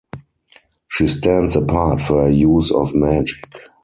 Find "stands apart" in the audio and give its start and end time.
1.07-2.01